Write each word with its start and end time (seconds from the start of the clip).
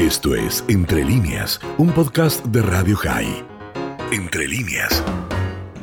Esto 0.00 0.34
es 0.34 0.64
Entre 0.70 1.04
líneas, 1.04 1.60
un 1.76 1.92
podcast 1.92 2.42
de 2.46 2.62
Radio 2.62 2.96
High. 2.96 3.44
Entre 4.10 4.48
líneas. 4.48 5.04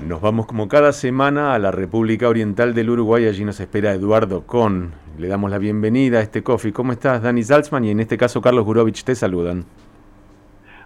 Nos 0.08 0.20
vamos 0.22 0.48
como 0.48 0.68
cada 0.68 0.92
semana 0.92 1.54
a 1.54 1.60
la 1.60 1.70
República 1.70 2.28
Oriental 2.28 2.74
del 2.74 2.90
Uruguay. 2.90 3.28
Allí 3.28 3.46
nos 3.46 3.60
espera 3.60 3.94
Eduardo 3.94 4.48
Con. 4.48 4.92
Le 5.20 5.28
damos 5.28 5.52
la 5.52 5.60
bienvenida 5.60 6.18
a 6.18 6.22
este 6.24 6.42
coffee. 6.42 6.74
¿Cómo 6.74 6.94
estás, 6.94 7.22
Dani 7.22 7.44
Salzman? 7.44 7.86
Y 7.86 7.92
en 7.92 8.00
este 8.00 8.18
caso, 8.18 8.42
Carlos 8.42 8.66
Gurovich, 8.66 9.04
te 9.04 9.14
saludan. 9.14 9.66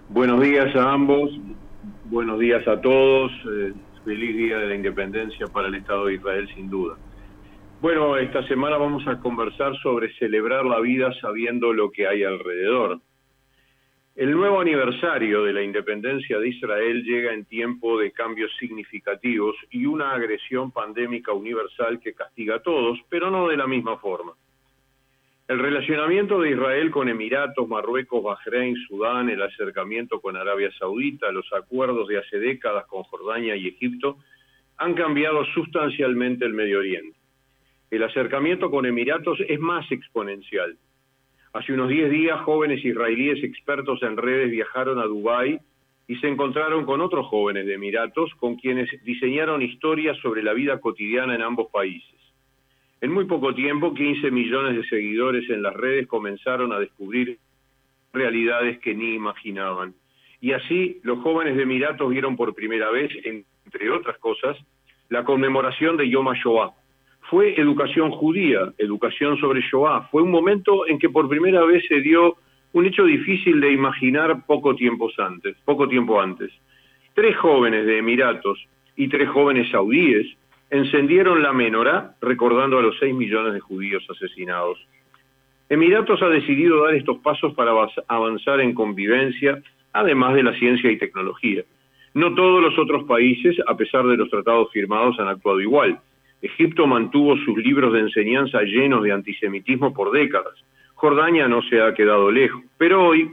Buenos 0.09 0.41
días 0.41 0.75
a 0.75 0.91
ambos. 0.91 1.32
Buenos 2.09 2.38
días 2.38 2.68
a 2.68 2.82
todos. 2.82 3.32
Eh, 3.50 3.71
feliz 4.04 4.36
Día 4.36 4.57
de 4.57 4.68
la 4.68 4.75
Independencia 4.75 5.48
para 5.48 5.70
el 5.70 5.75
Estado 5.75 6.07
de 6.07 6.16
Israel, 6.16 6.50
sin 6.54 6.70
duda. 6.70 6.98
Bueno, 7.79 8.18
esta 8.18 8.45
semana 8.50 8.75
vamos 8.75 9.07
a 9.07 9.20
conversar 9.20 9.73
sobre 9.82 10.13
celebrar 10.16 10.66
la 10.66 10.82
vida 10.82 11.13
sabiendo 11.21 11.71
lo 11.71 11.91
que 11.91 12.07
hay 12.07 12.25
alrededor. 12.25 13.00
El 14.14 14.32
nuevo 14.32 14.59
aniversario 14.59 15.44
de 15.44 15.54
la 15.54 15.63
independencia 15.63 16.38
de 16.38 16.49
Israel 16.49 17.02
llega 17.04 17.34
en 17.34 17.45
tiempo 17.45 17.98
de 17.98 18.12
cambios 18.12 18.52
significativos 18.59 19.55
y 19.70 19.85
una 19.85 20.12
agresión 20.12 20.70
pandémica 20.72 21.31
universal 21.31 21.98
que 22.02 22.13
castiga 22.13 22.55
a 22.55 22.62
todos, 22.62 22.99
pero 23.08 23.32
no 23.32 23.48
de 23.48 23.55
la 23.55 23.68
misma 23.68 23.98
forma. 23.98 24.34
El 25.48 25.59
relacionamiento 25.59 26.41
de 26.41 26.52
Israel 26.52 26.91
con 26.91 27.08
Emiratos, 27.08 27.68
Marruecos, 27.70 28.21
Bahrein, 28.21 28.76
Sudán, 28.85 29.30
el 29.30 29.41
acercamiento 29.41 30.20
con 30.20 30.35
Arabia 30.35 30.71
Saudita, 30.77 31.32
los 31.32 31.52
acuerdos 31.54 32.09
de 32.09 32.20
hace 32.20 32.38
décadas 32.38 32.85
con 32.88 33.04
Jordania 33.04 33.55
y 33.55 33.68
Egipto 33.68 34.18
han 34.77 34.93
cambiado 34.93 35.46
sustancialmente 35.54 36.43
el 36.43 36.54
Medio 36.54 36.80
Oriente. 36.80 37.18
El 37.90 38.04
acercamiento 38.04 38.70
con 38.70 38.85
Emiratos 38.85 39.40
es 39.48 39.59
más 39.59 39.90
exponencial. 39.90 40.77
Hace 41.54 41.73
unos 41.73 41.90
10 41.90 42.10
días, 42.10 42.40
jóvenes 42.41 42.84
israelíes 42.84 43.44
expertos 43.44 44.02
en 44.04 44.16
redes 44.16 44.52
viajaron 44.52 45.00
a 45.00 45.04
Dubái 45.04 45.60
y 46.08 46.16
se 46.18 46.30
encontraron 46.30 46.85
con 46.85 47.02
otros 47.02 47.27
jóvenes 47.27 47.66
de 47.66 47.74
Emiratos 47.74 48.32
con 48.35 48.55
quienes 48.55 48.90
diseñaron 49.04 49.62
historias 49.62 50.18
sobre 50.20 50.43
la 50.43 50.54
vida 50.54 50.80
cotidiana 50.80 51.35
en 51.35 51.41
ambos 51.41 51.70
países. 51.70 52.16
En 53.02 53.12
muy 53.12 53.26
poco 53.26 53.54
tiempo, 53.54 53.93
15 53.93 54.32
millones 54.32 54.77
de 54.77 54.88
seguidores 54.88 55.49
en 55.49 55.62
las 55.62 55.74
redes 55.74 56.08
comenzaron 56.08 56.71
a 56.71 56.80
descubrir 56.80 57.38
realidades 58.13 58.80
que 58.80 58.96
ni 58.96 59.15
imaginaban. 59.15 59.93
Y 60.40 60.54
así, 60.54 60.99
los 61.04 61.20
jóvenes 61.20 61.58
de 61.58 61.63
Emiratos 61.63 62.10
vieron 62.10 62.38
por 62.38 62.55
primera 62.55 62.90
vez, 62.91 63.12
entre 63.26 63.91
otras 63.91 64.18
cosas, 64.19 64.58
la 65.09 65.25
conmemoración 65.25 65.97
de 65.97 66.09
Yom 66.09 66.30
HaShoah, 66.30 66.72
fue 67.31 67.57
educación 67.57 68.12
judía, 68.12 68.74
educación 68.78 69.38
sobre 69.38 69.62
Shoah. 69.62 70.09
Fue 70.12 70.22
un 70.22 70.29
momento 70.29 70.85
en 70.85 71.00
que 71.00 71.07
por 71.07 71.29
primera 71.29 71.63
vez 71.63 71.81
se 71.88 72.01
dio 72.01 72.35
un 72.74 72.85
hecho 72.85 73.06
difícil 73.06 73.62
de 73.62 73.72
imaginar 73.72 74.46
poco 74.46 74.75
tiempo 74.75 75.09
antes, 75.18 75.56
poco 75.63 75.88
tiempo 75.88 76.19
antes. 76.19 76.52
Tres 77.13 77.38
jóvenes 77.38 77.85
de 77.85 78.00
Emiratos 78.00 78.59
y 78.97 79.07
tres 79.07 79.29
jóvenes 79.29 79.72
saudíes 79.72 80.28
encendieron 80.69 81.41
la 81.41 81.53
menorá 81.53 82.16
recordando 82.19 82.78
a 82.78 82.81
los 82.81 83.00
seis 83.00 83.16
millones 83.16 83.53
de 83.53 83.62
judíos 83.62 84.06
asesinados. 84.09 84.85
Emiratos 85.69 86.22
ha 86.22 86.28
decidido 86.28 86.84
dar 86.84 86.96
estos 86.96 87.19
pasos 87.19 87.53
para 87.53 87.72
avanzar 88.09 88.59
en 88.59 88.74
convivencia, 88.74 89.63
además 89.94 90.34
de 90.34 90.44
la 90.44 90.53
ciencia 90.59 90.91
y 90.91 90.97
tecnología. 90.97 91.63
No 92.13 92.35
todos 92.35 92.62
los 92.62 92.78
otros 92.78 93.06
países, 93.06 93.56
a 93.68 93.78
pesar 93.78 94.06
de 94.06 94.18
los 94.18 94.29
tratados 94.29 94.69
firmados, 94.74 95.18
han 95.18 95.29
actuado 95.29 95.62
igual. 95.62 95.97
Egipto 96.41 96.88
mantuvo 96.88 97.38
sus 97.38 97.57
libros 97.57 97.94
de 97.94 98.00
enseñanza 98.00 98.61
llenos 98.63 99.03
de 99.03 99.11
antisemitismo 99.11 99.94
por 99.94 100.11
décadas. 100.11 100.56
Jordania 100.95 101.47
no 101.47 101.61
se 101.63 101.81
ha 101.81 101.94
quedado 101.94 102.31
lejos. 102.31 102.63
Pero 102.78 103.06
hoy, 103.06 103.31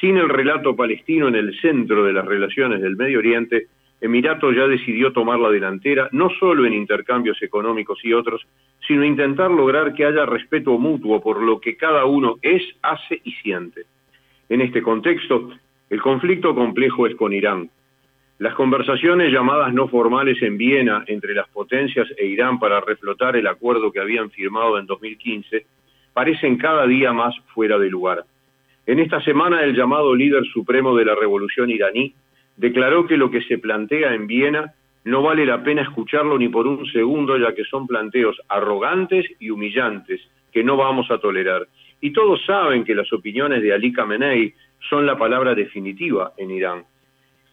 sin 0.00 0.16
el 0.16 0.28
relato 0.28 0.74
palestino 0.74 1.28
en 1.28 1.34
el 1.34 1.58
centro 1.60 2.04
de 2.04 2.12
las 2.12 2.24
relaciones 2.24 2.80
del 2.80 2.96
Medio 2.96 3.18
Oriente, 3.18 3.66
Emirato 4.00 4.52
ya 4.52 4.68
decidió 4.68 5.12
tomar 5.12 5.40
la 5.40 5.50
delantera, 5.50 6.08
no 6.12 6.30
solo 6.38 6.64
en 6.66 6.72
intercambios 6.72 7.42
económicos 7.42 7.98
y 8.04 8.12
otros, 8.12 8.46
sino 8.86 9.04
intentar 9.04 9.50
lograr 9.50 9.92
que 9.92 10.04
haya 10.04 10.24
respeto 10.24 10.78
mutuo 10.78 11.20
por 11.20 11.42
lo 11.42 11.60
que 11.60 11.76
cada 11.76 12.04
uno 12.04 12.36
es, 12.42 12.62
hace 12.82 13.20
y 13.24 13.32
siente. 13.32 13.86
En 14.48 14.60
este 14.60 14.82
contexto, 14.82 15.50
el 15.90 16.00
conflicto 16.00 16.54
complejo 16.54 17.06
es 17.06 17.16
con 17.16 17.32
Irán. 17.32 17.70
Las 18.38 18.54
conversaciones 18.54 19.32
llamadas 19.32 19.74
no 19.74 19.88
formales 19.88 20.40
en 20.42 20.56
Viena 20.56 21.02
entre 21.08 21.34
las 21.34 21.48
potencias 21.48 22.06
e 22.16 22.26
Irán 22.26 22.60
para 22.60 22.80
reflotar 22.80 23.34
el 23.34 23.48
acuerdo 23.48 23.90
que 23.90 23.98
habían 23.98 24.30
firmado 24.30 24.78
en 24.78 24.86
2015 24.86 25.66
parecen 26.12 26.56
cada 26.56 26.86
día 26.86 27.12
más 27.12 27.34
fuera 27.52 27.78
de 27.78 27.90
lugar. 27.90 28.24
En 28.86 29.00
esta 29.00 29.20
semana 29.22 29.64
el 29.64 29.74
llamado 29.74 30.14
líder 30.14 30.44
supremo 30.52 30.96
de 30.96 31.04
la 31.04 31.16
revolución 31.16 31.68
iraní 31.68 32.14
declaró 32.56 33.08
que 33.08 33.16
lo 33.16 33.28
que 33.28 33.42
se 33.42 33.58
plantea 33.58 34.14
en 34.14 34.28
Viena 34.28 34.72
no 35.02 35.20
vale 35.22 35.44
la 35.44 35.64
pena 35.64 35.82
escucharlo 35.82 36.38
ni 36.38 36.48
por 36.48 36.68
un 36.68 36.86
segundo 36.92 37.36
ya 37.38 37.52
que 37.54 37.64
son 37.64 37.88
planteos 37.88 38.40
arrogantes 38.48 39.26
y 39.40 39.50
humillantes 39.50 40.20
que 40.52 40.62
no 40.62 40.76
vamos 40.76 41.10
a 41.10 41.18
tolerar. 41.18 41.66
Y 42.00 42.12
todos 42.12 42.44
saben 42.46 42.84
que 42.84 42.94
las 42.94 43.12
opiniones 43.12 43.62
de 43.62 43.72
Ali 43.72 43.92
Khamenei 43.92 44.54
son 44.88 45.06
la 45.06 45.18
palabra 45.18 45.56
definitiva 45.56 46.34
en 46.36 46.52
Irán. 46.52 46.84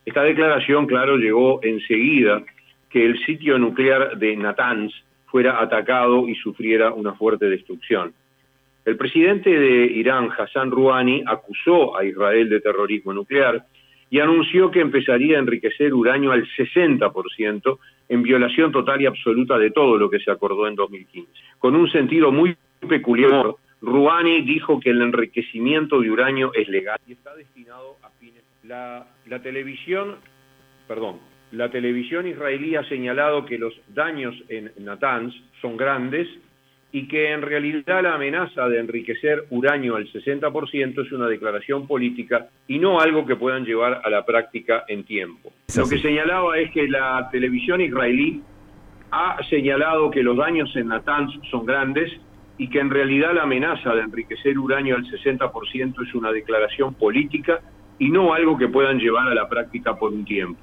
Esta 0.06 0.22
declaración, 0.22 0.86
claro, 0.86 1.18
llegó 1.18 1.60
enseguida 1.64 2.44
que 2.90 3.06
el 3.06 3.20
sitio 3.26 3.58
nuclear 3.58 4.18
de 4.18 4.36
Natanz 4.36 4.94
fuera 5.26 5.62
atacado 5.62 6.30
y 6.30 6.36
sufriera 6.36 6.94
una 6.94 7.14
fuerte 7.14 7.50
destrucción. 7.50 8.14
El 8.86 8.98
presidente 8.98 9.50
de 9.50 9.86
Irán, 9.86 10.30
Hassan 10.38 10.70
Rouhani, 10.70 11.24
acusó 11.26 11.98
a 11.98 12.06
Israel 12.06 12.48
de 12.50 12.62
terrorismo 12.62 13.14
nuclear 13.14 13.66
y 14.12 14.20
anunció 14.20 14.70
que 14.70 14.80
empezaría 14.80 15.38
a 15.38 15.40
enriquecer 15.40 15.94
uranio 15.94 16.32
al 16.32 16.48
60%, 16.48 17.80
en 18.08 18.22
violación 18.22 18.72
total 18.72 19.02
y 19.02 19.08
absoluta 19.08 19.58
de 19.58 19.72
todo 19.72 19.98
lo 19.98 20.10
que 20.10 20.20
se 20.20 20.30
acordó 20.30 20.68
en 20.68 20.76
2015. 20.76 21.28
Con 21.58 21.76
un 21.76 21.90
sentido 21.90 22.32
muy 22.32 22.56
peculiar, 22.88 23.56
Rouhani 23.82 24.42
dijo 24.44 24.80
que 24.80 24.92
el 24.92 25.02
enriquecimiento 25.02 26.00
de 26.00 26.12
uranio 26.12 26.54
es 26.54 26.70
legal 26.70 27.00
y 27.08 27.14
está 27.14 27.36
destinado 27.36 27.98
a 28.04 28.10
fines 28.20 28.45
la, 28.68 29.40
televisión, 29.42 30.16
perdón, 30.88 31.20
la 31.52 31.70
televisión 31.70 32.28
israelí 32.28 32.76
ha 32.76 32.84
señalado 32.86 33.46
que 33.46 33.58
los 33.58 33.74
daños 33.88 34.36
en 34.50 34.72
Natanz 34.80 35.34
son 35.62 35.78
grandes 35.78 36.28
y 36.92 37.08
que 37.08 37.32
en 37.32 37.42
realidad 37.42 38.04
la 38.04 38.16
amenaza 38.16 38.68
de 38.70 38.80
enriquecer 38.80 39.46
uranio 39.50 39.98
al 39.98 40.08
60% 40.08 41.06
es 41.06 41.12
una 41.12 41.28
declaración 41.28 41.88
política 41.88 42.48
y 42.68 42.80
no 42.80 43.00
algo 43.00 43.26
que 43.26 43.36
puedan 43.36 43.66
llevar 43.66 44.02
a 44.04 44.10
la 44.10 44.26
práctica 44.26 44.86
en 44.88 45.04
tiempo. 45.04 45.52
Lo 45.76 45.88
que 45.88 46.00
señalaba 46.00 46.58
es 46.58 46.72
que 46.72 46.88
la 46.88 47.28
televisión 47.32 47.82
israelí 47.82 48.42
ha 49.12 49.38
señalado 49.50 50.10
que 50.10 50.24
los 50.24 50.38
daños 50.38 50.74
en 50.76 50.88
Natanz 50.88 51.32
son 51.52 51.66
grandes 51.66 52.12
y 52.58 52.70
que 52.70 52.80
en 52.80 52.90
realidad 52.90 53.34
la 53.34 53.44
amenaza 53.44 53.94
de 53.94 54.02
enriquecer 54.02 54.58
uranio 54.58 54.96
al 54.96 55.04
60% 55.04 56.08
es 56.08 56.16
una 56.16 56.32
declaración 56.32 56.94
política 56.94 57.60
y 58.00 58.10
no 58.10 58.34
algo 58.34 58.58
que 58.58 58.68
puedan 58.68 59.00
llevar 59.00 59.28
a 59.28 59.36
la 59.36 59.48
práctica 59.48 59.96
por 59.96 60.12
un 60.12 60.26
tiempo. 60.26 60.60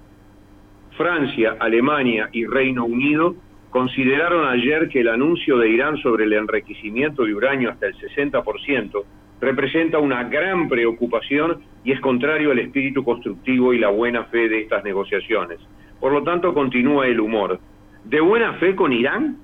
Francia, 0.97 1.57
Alemania 1.59 2.29
y 2.33 2.47
Reino 2.47 2.85
Unido 2.85 3.35
consideraron 3.71 4.47
ayer 4.47 4.89
que 4.89 5.01
el 5.01 5.09
anuncio 5.09 5.57
de 5.57 5.71
Irán 5.71 5.97
sobre 5.99 6.25
el 6.25 6.35
enriquecimiento 6.35 7.25
de 7.25 7.35
uranio 7.35 7.71
hasta 7.71 7.87
el 7.87 7.95
60% 7.95 9.03
representa 9.41 9.99
una 9.99 10.25
gran 10.25 10.69
preocupación 10.69 11.63
y 11.83 11.93
es 11.93 12.01
contrario 12.01 12.53
al 12.53 12.61
espíritu 12.61 13.03
constructivo 13.03 13.73
y 13.73 13.79
la 13.79 13.89
buena 13.89 14.25
fe 14.25 14.49
de 14.49 14.61
estas 14.61 14.85
negociaciones. 14.85 15.59
Por 15.99 16.13
lo 16.13 16.23
tanto, 16.23 16.53
continúa 16.53 17.07
el 17.07 17.19
humor. 17.19 17.59
¿De 18.05 18.21
buena 18.21 18.53
fe 18.55 18.77
con 18.77 18.93
Irán? 18.93 19.39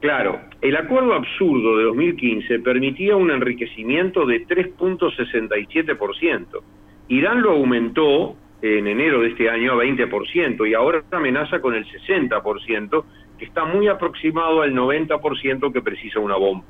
Claro, 0.00 0.40
el 0.60 0.76
acuerdo 0.76 1.14
absurdo 1.14 1.76
de 1.76 1.84
2015 1.84 2.60
permitía 2.60 3.16
un 3.16 3.30
enriquecimiento 3.30 4.26
de 4.26 4.46
3.67%. 4.46 6.62
Irán 7.08 7.42
lo 7.42 7.52
aumentó 7.52 8.36
en 8.60 8.86
enero 8.86 9.20
de 9.20 9.28
este 9.28 9.48
año 9.48 9.72
a 9.72 9.84
20% 9.84 10.68
y 10.68 10.74
ahora 10.74 11.02
amenaza 11.10 11.60
con 11.60 11.74
el 11.74 11.86
60%, 11.86 13.04
que 13.38 13.44
está 13.44 13.64
muy 13.64 13.88
aproximado 13.88 14.62
al 14.62 14.74
90% 14.74 15.72
que 15.72 15.80
precisa 15.80 16.20
una 16.20 16.36
bomba. 16.36 16.66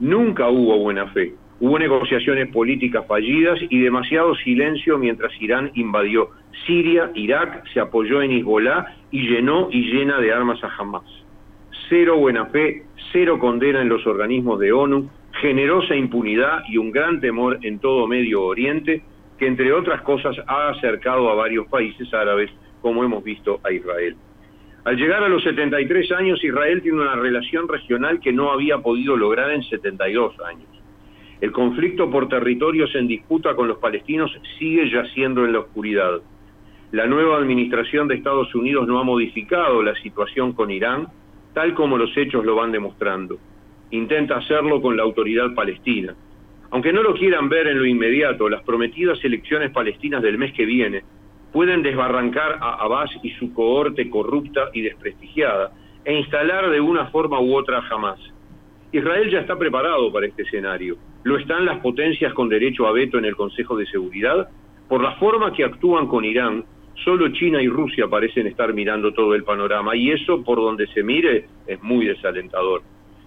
Nunca 0.00 0.48
hubo 0.48 0.78
buena 0.78 1.06
fe. 1.08 1.34
Hubo 1.60 1.78
negociaciones 1.78 2.48
políticas 2.48 3.06
fallidas 3.06 3.58
y 3.68 3.80
demasiado 3.80 4.34
silencio 4.34 4.98
mientras 4.98 5.30
Irán 5.40 5.70
invadió 5.74 6.30
Siria, 6.66 7.10
Irak, 7.14 7.64
se 7.72 7.80
apoyó 7.80 8.22
en 8.22 8.32
Hezbollah 8.32 8.86
y 9.10 9.28
llenó 9.28 9.68
y 9.70 9.92
llena 9.92 10.18
de 10.20 10.32
armas 10.32 10.62
a 10.64 10.70
Hamas. 10.78 11.04
Cero 11.88 12.16
buena 12.16 12.46
fe, 12.46 12.84
cero 13.12 13.38
condena 13.38 13.82
en 13.82 13.88
los 13.88 14.06
organismos 14.06 14.58
de 14.58 14.72
ONU, 14.72 15.10
generosa 15.40 15.94
impunidad 15.94 16.62
y 16.68 16.78
un 16.78 16.90
gran 16.92 17.20
temor 17.20 17.58
en 17.62 17.78
todo 17.78 18.06
Medio 18.06 18.42
Oriente 18.42 19.02
que 19.40 19.46
entre 19.46 19.72
otras 19.72 20.02
cosas 20.02 20.36
ha 20.46 20.68
acercado 20.68 21.30
a 21.30 21.34
varios 21.34 21.66
países 21.66 22.12
árabes, 22.12 22.50
como 22.82 23.02
hemos 23.02 23.24
visto 23.24 23.58
a 23.64 23.72
Israel. 23.72 24.14
Al 24.84 24.96
llegar 24.96 25.24
a 25.24 25.30
los 25.30 25.42
73 25.42 26.12
años, 26.12 26.44
Israel 26.44 26.82
tiene 26.82 27.00
una 27.00 27.16
relación 27.16 27.66
regional 27.66 28.20
que 28.20 28.34
no 28.34 28.52
había 28.52 28.78
podido 28.78 29.16
lograr 29.16 29.50
en 29.52 29.62
72 29.62 30.34
años. 30.40 30.68
El 31.40 31.52
conflicto 31.52 32.10
por 32.10 32.28
territorios 32.28 32.94
en 32.94 33.08
disputa 33.08 33.54
con 33.54 33.66
los 33.66 33.78
palestinos 33.78 34.30
sigue 34.58 34.90
yaciendo 34.90 35.46
en 35.46 35.54
la 35.54 35.60
oscuridad. 35.60 36.20
La 36.92 37.06
nueva 37.06 37.38
administración 37.38 38.08
de 38.08 38.16
Estados 38.16 38.54
Unidos 38.54 38.86
no 38.86 39.00
ha 39.00 39.04
modificado 39.04 39.82
la 39.82 39.94
situación 40.02 40.52
con 40.52 40.70
Irán, 40.70 41.08
tal 41.54 41.72
como 41.72 41.96
los 41.96 42.14
hechos 42.14 42.44
lo 42.44 42.56
van 42.56 42.72
demostrando. 42.72 43.38
Intenta 43.90 44.36
hacerlo 44.36 44.82
con 44.82 44.98
la 44.98 45.02
autoridad 45.02 45.54
palestina. 45.54 46.14
Aunque 46.70 46.92
no 46.92 47.02
lo 47.02 47.14
quieran 47.14 47.48
ver 47.48 47.66
en 47.66 47.78
lo 47.78 47.86
inmediato, 47.86 48.48
las 48.48 48.62
prometidas 48.62 49.18
elecciones 49.24 49.72
palestinas 49.72 50.22
del 50.22 50.38
mes 50.38 50.52
que 50.52 50.64
viene 50.64 51.02
pueden 51.52 51.82
desbarrancar 51.82 52.58
a 52.60 52.74
Abbas 52.74 53.10
y 53.22 53.30
su 53.32 53.52
cohorte 53.52 54.08
corrupta 54.08 54.70
y 54.72 54.82
desprestigiada 54.82 55.72
e 56.04 56.14
instalar 56.14 56.70
de 56.70 56.80
una 56.80 57.06
forma 57.06 57.40
u 57.40 57.56
otra 57.56 57.82
jamás. 57.82 58.20
Israel 58.92 59.30
ya 59.30 59.40
está 59.40 59.56
preparado 59.56 60.12
para 60.12 60.26
este 60.26 60.42
escenario. 60.42 60.96
Lo 61.24 61.36
están 61.38 61.64
las 61.64 61.78
potencias 61.80 62.32
con 62.34 62.48
derecho 62.48 62.86
a 62.86 62.92
veto 62.92 63.18
en 63.18 63.24
el 63.24 63.36
Consejo 63.36 63.76
de 63.76 63.86
Seguridad. 63.86 64.48
Por 64.88 65.02
la 65.02 65.16
forma 65.16 65.52
que 65.52 65.64
actúan 65.64 66.06
con 66.06 66.24
Irán, 66.24 66.64
solo 67.04 67.28
China 67.32 67.62
y 67.62 67.68
Rusia 67.68 68.08
parecen 68.08 68.46
estar 68.46 68.72
mirando 68.72 69.12
todo 69.12 69.34
el 69.34 69.44
panorama 69.44 69.94
y 69.96 70.10
eso, 70.10 70.42
por 70.42 70.58
donde 70.58 70.86
se 70.88 71.02
mire, 71.02 71.46
es 71.66 71.82
muy 71.82 72.06
desalentador. 72.06 72.82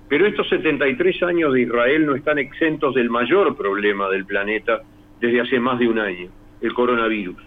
Pero 0.10 0.26
estos 0.26 0.48
73 0.50 1.24
años 1.24 1.54
de 1.54 1.62
Israel 1.62 2.06
no 2.06 2.16
están 2.16 2.38
exentos 2.38 2.94
del 2.94 3.10
mayor 3.10 3.56
problema 3.56 4.10
del 4.10 4.26
planeta 4.26 4.82
desde 5.20 5.42
hace 5.42 5.60
más 5.60 5.80
de 5.80 5.88
un 5.88 6.00
año, 6.00 6.30
el 6.62 6.74
coronavirus. 6.74 7.38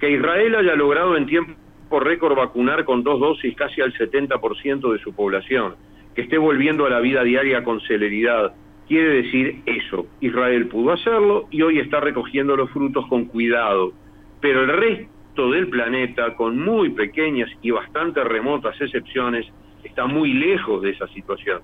Que 0.00 0.10
Israel 0.10 0.54
haya 0.56 0.74
logrado 0.74 1.16
en 1.16 1.26
tiempo 1.26 1.54
récord 2.00 2.36
vacunar 2.36 2.84
con 2.84 3.02
dos 3.02 3.20
dosis 3.20 3.54
casi 3.54 3.80
al 3.80 3.92
70% 3.92 4.92
de 4.92 4.98
su 4.98 5.14
población, 5.14 5.74
que 6.14 6.22
esté 6.22 6.38
volviendo 6.38 6.86
a 6.86 6.90
la 6.90 7.00
vida 7.00 7.22
diaria 7.22 7.62
con 7.64 7.80
celeridad, 7.80 8.54
quiere 8.88 9.22
decir 9.22 9.62
eso. 9.66 10.06
Israel 10.20 10.66
pudo 10.68 10.92
hacerlo 10.92 11.46
y 11.50 11.62
hoy 11.62 11.78
está 11.78 12.00
recogiendo 12.00 12.56
los 12.56 12.70
frutos 12.70 13.06
con 13.08 13.26
cuidado. 13.26 13.92
Pero 14.40 14.62
el 14.62 14.68
resto 14.68 15.50
del 15.50 15.68
planeta, 15.68 16.34
con 16.34 16.58
muy 16.58 16.90
pequeñas 16.90 17.50
y 17.62 17.70
bastante 17.70 18.22
remotas 18.24 18.80
excepciones, 18.80 19.46
está 19.84 20.06
muy 20.06 20.32
lejos 20.32 20.82
de 20.82 20.90
esa 20.90 21.06
situación. 21.08 21.60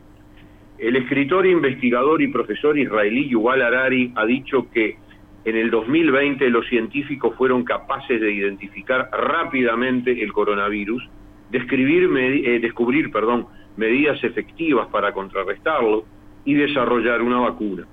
El 0.79 0.97
escritor, 0.97 1.47
investigador 1.47 2.23
y 2.23 2.29
profesor 2.29 2.79
israelí 2.79 3.29
Yuval 3.29 3.63
Harari 3.63 4.13
ha 4.17 4.25
dicho 4.25 4.71
que 4.71 4.97
en 5.45 5.57
el 5.57 5.71
2020 5.71 6.49
los 6.51 6.67
científicos 6.67 7.35
fueron 7.37 7.65
capaces 7.65 8.21
de 8.21 8.33
identificar 8.33 9.11
rápidamente 9.13 10.23
el 10.23 10.33
coronavirus, 10.33 11.09
describir, 11.51 12.11
eh, 12.17 12.61
descubrir 12.61 13.11
perdón, 13.11 13.47
medidas 13.77 14.23
efectivas 14.23 14.89
para 14.89 15.13
contrarrestarlo 15.13 16.05
y 16.45 16.55
desarrollar 16.55 17.23
una 17.23 17.41
vacuna. 17.41 17.87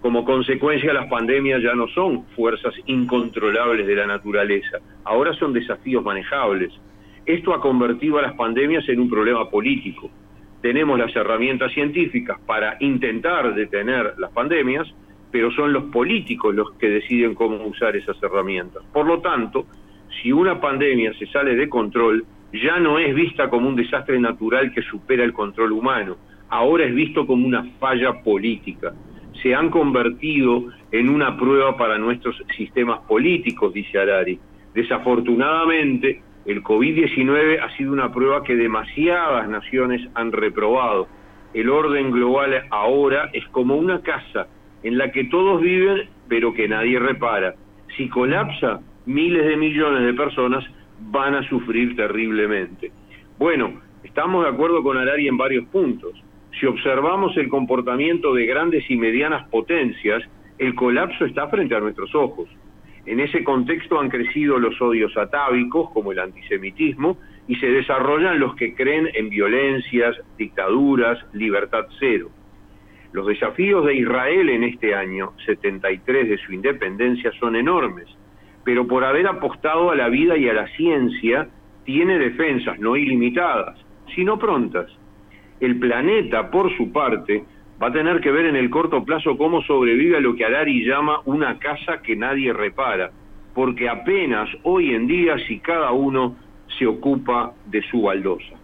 Como 0.00 0.24
consecuencia, 0.24 0.92
las 0.92 1.08
pandemias 1.08 1.62
ya 1.62 1.74
no 1.74 1.88
son 1.88 2.26
fuerzas 2.36 2.74
incontrolables 2.86 3.86
de 3.86 3.96
la 3.96 4.06
naturaleza, 4.06 4.78
ahora 5.04 5.32
son 5.34 5.52
desafíos 5.54 6.04
manejables. 6.04 6.72
Esto 7.26 7.54
ha 7.54 7.60
convertido 7.60 8.18
a 8.18 8.22
las 8.22 8.34
pandemias 8.34 8.86
en 8.88 9.00
un 9.00 9.08
problema 9.08 9.48
político. 9.48 10.10
Tenemos 10.60 10.98
las 10.98 11.14
herramientas 11.16 11.72
científicas 11.72 12.38
para 12.46 12.76
intentar 12.80 13.54
detener 13.54 14.14
las 14.18 14.30
pandemias, 14.30 14.86
pero 15.30 15.50
son 15.52 15.72
los 15.72 15.84
políticos 15.84 16.54
los 16.54 16.72
que 16.72 16.88
deciden 16.88 17.34
cómo 17.34 17.64
usar 17.64 17.96
esas 17.96 18.22
herramientas. 18.22 18.82
Por 18.92 19.06
lo 19.06 19.20
tanto, 19.20 19.66
si 20.22 20.32
una 20.32 20.60
pandemia 20.60 21.14
se 21.14 21.26
sale 21.26 21.56
de 21.56 21.68
control, 21.68 22.24
ya 22.52 22.78
no 22.78 22.98
es 22.98 23.14
vista 23.14 23.48
como 23.48 23.68
un 23.68 23.76
desastre 23.76 24.20
natural 24.20 24.72
que 24.72 24.82
supera 24.82 25.24
el 25.24 25.32
control 25.32 25.72
humano, 25.72 26.16
ahora 26.50 26.84
es 26.84 26.94
visto 26.94 27.26
como 27.26 27.46
una 27.46 27.64
falla 27.80 28.22
política. 28.22 28.92
Se 29.42 29.54
han 29.54 29.70
convertido 29.70 30.66
en 30.92 31.08
una 31.08 31.36
prueba 31.36 31.76
para 31.76 31.98
nuestros 31.98 32.36
sistemas 32.56 33.00
políticos, 33.08 33.72
dice 33.72 33.98
Arari. 33.98 34.38
Desafortunadamente, 34.74 36.22
el 36.46 36.62
COVID-19 36.62 37.60
ha 37.62 37.76
sido 37.76 37.92
una 37.92 38.12
prueba 38.12 38.42
que 38.42 38.54
demasiadas 38.54 39.48
naciones 39.48 40.06
han 40.14 40.32
reprobado. 40.32 41.08
El 41.54 41.70
orden 41.70 42.10
global 42.10 42.64
ahora 42.70 43.30
es 43.32 43.46
como 43.48 43.76
una 43.76 44.02
casa 44.02 44.48
en 44.82 44.98
la 44.98 45.10
que 45.10 45.24
todos 45.24 45.62
viven 45.62 46.08
pero 46.28 46.52
que 46.52 46.68
nadie 46.68 46.98
repara. 46.98 47.54
Si 47.96 48.08
colapsa, 48.08 48.80
miles 49.06 49.46
de 49.46 49.56
millones 49.56 50.04
de 50.04 50.14
personas 50.14 50.64
van 51.00 51.34
a 51.34 51.48
sufrir 51.48 51.96
terriblemente. 51.96 52.92
Bueno, 53.38 53.80
estamos 54.02 54.44
de 54.44 54.50
acuerdo 54.50 54.82
con 54.82 54.96
Arari 54.96 55.28
en 55.28 55.36
varios 55.36 55.66
puntos. 55.66 56.12
Si 56.58 56.66
observamos 56.66 57.36
el 57.36 57.48
comportamiento 57.48 58.34
de 58.34 58.46
grandes 58.46 58.88
y 58.90 58.96
medianas 58.96 59.48
potencias, 59.48 60.22
el 60.58 60.74
colapso 60.74 61.24
está 61.24 61.48
frente 61.48 61.74
a 61.74 61.80
nuestros 61.80 62.14
ojos. 62.14 62.48
En 63.06 63.20
ese 63.20 63.44
contexto 63.44 64.00
han 64.00 64.08
crecido 64.08 64.58
los 64.58 64.80
odios 64.80 65.16
atávicos, 65.16 65.90
como 65.90 66.12
el 66.12 66.18
antisemitismo, 66.18 67.18
y 67.46 67.56
se 67.56 67.66
desarrollan 67.66 68.40
los 68.40 68.54
que 68.56 68.74
creen 68.74 69.10
en 69.12 69.28
violencias, 69.28 70.16
dictaduras, 70.38 71.18
libertad 71.34 71.86
cero. 71.98 72.30
Los 73.12 73.26
desafíos 73.26 73.84
de 73.84 73.94
Israel 73.94 74.48
en 74.48 74.64
este 74.64 74.94
año 74.94 75.32
73 75.44 76.28
de 76.30 76.38
su 76.38 76.52
independencia 76.52 77.30
son 77.38 77.54
enormes, 77.56 78.08
pero 78.64 78.86
por 78.86 79.04
haber 79.04 79.26
apostado 79.26 79.90
a 79.90 79.94
la 79.94 80.08
vida 80.08 80.36
y 80.36 80.48
a 80.48 80.54
la 80.54 80.66
ciencia, 80.68 81.48
tiene 81.84 82.18
defensas 82.18 82.78
no 82.80 82.96
ilimitadas, 82.96 83.78
sino 84.14 84.38
prontas. 84.38 84.90
El 85.60 85.78
planeta, 85.78 86.50
por 86.50 86.74
su 86.76 86.90
parte, 86.90 87.44
va 87.82 87.88
a 87.88 87.92
tener 87.92 88.20
que 88.20 88.30
ver 88.30 88.46
en 88.46 88.56
el 88.56 88.70
corto 88.70 89.04
plazo 89.04 89.36
cómo 89.36 89.62
sobrevive 89.62 90.16
a 90.16 90.20
lo 90.20 90.34
que 90.34 90.44
Arari 90.44 90.84
llama 90.84 91.20
una 91.24 91.58
casa 91.58 92.00
que 92.02 92.16
nadie 92.16 92.52
repara, 92.52 93.10
porque 93.54 93.88
apenas 93.88 94.48
hoy 94.62 94.94
en 94.94 95.06
día 95.06 95.36
si 95.46 95.58
cada 95.58 95.92
uno 95.92 96.36
se 96.78 96.86
ocupa 96.86 97.52
de 97.66 97.82
su 97.90 98.02
baldosa. 98.02 98.54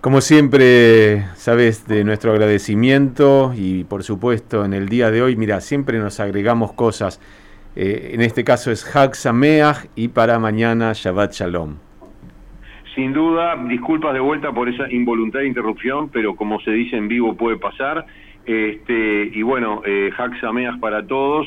Como 0.00 0.20
siempre, 0.20 1.24
sabes 1.34 1.88
de 1.88 2.04
nuestro 2.04 2.30
agradecimiento 2.30 3.52
y 3.56 3.82
por 3.84 4.04
supuesto 4.04 4.64
en 4.64 4.72
el 4.72 4.88
día 4.88 5.10
de 5.10 5.22
hoy, 5.22 5.34
mira, 5.34 5.60
siempre 5.60 5.98
nos 5.98 6.20
agregamos 6.20 6.72
cosas. 6.72 7.20
Eh, 7.74 8.12
en 8.14 8.20
este 8.20 8.44
caso 8.44 8.70
es 8.70 8.84
Hag 8.94 9.16
Sameach 9.16 9.88
y 9.96 10.08
para 10.08 10.38
mañana 10.38 10.92
Shabbat 10.94 11.32
Shalom. 11.32 11.87
Sin 12.98 13.12
duda, 13.12 13.54
disculpas 13.68 14.12
de 14.12 14.18
vuelta 14.18 14.50
por 14.50 14.68
esa 14.68 14.90
involuntaria 14.90 15.46
interrupción, 15.46 16.08
pero 16.08 16.34
como 16.34 16.58
se 16.62 16.72
dice 16.72 16.96
en 16.96 17.06
vivo 17.06 17.36
puede 17.36 17.56
pasar. 17.56 18.04
Este, 18.44 19.30
y 19.32 19.40
bueno, 19.42 19.82
eh, 19.86 20.10
Sameach 20.40 20.80
para 20.80 21.06
todos. 21.06 21.46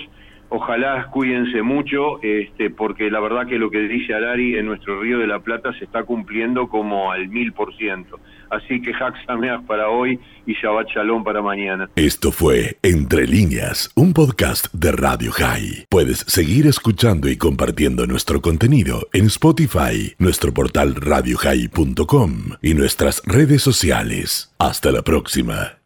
Ojalá 0.53 1.07
cuídense 1.12 1.62
mucho, 1.62 2.21
este, 2.21 2.69
porque 2.69 3.09
la 3.09 3.21
verdad 3.21 3.47
que 3.47 3.57
lo 3.57 3.71
que 3.71 3.80
dice 3.80 4.14
Alari 4.14 4.57
en 4.57 4.66
nuestro 4.66 5.02
Río 5.02 5.18
de 5.18 5.26
la 5.26 5.40
Plata 5.40 5.71
se 5.80 5.85
está 5.85 6.04
cumpliendo 6.04 6.68
como 6.68 7.09
al 7.09 7.30
mil 7.30 7.54
por 7.54 7.73
ciento. 7.78 8.19
Así 8.49 8.81
que 8.81 8.92
Hak 8.92 9.16
para 9.66 9.87
hoy 9.87 10.19
y 10.45 10.54
Shabbat 10.54 10.90
Shalom 10.90 11.23
para 11.23 11.42
mañana. 11.42 11.90
Esto 11.95 12.33
fue 12.33 12.78
Entre 12.83 13.28
Líneas, 13.28 13.94
un 13.95 14.11
podcast 14.11 14.68
de 14.73 14.92
Radio 14.92 15.31
High. 15.31 15.85
Puedes 15.90 16.18
seguir 16.28 16.68
escuchando 16.68 17.30
y 17.30 17.37
compartiendo 17.37 18.06
nuestro 18.06 18.42
contenido 18.42 19.07
en 19.14 19.28
Spotify, 19.28 20.16
nuestro 20.19 20.54
portal 20.54 20.95
radiohigh.com 20.95 22.33
y 22.61 22.73
nuestras 22.73 23.21
redes 23.26 23.61
sociales. 23.61 24.54
Hasta 24.59 24.92
la 24.92 25.02
próxima. 25.02 25.78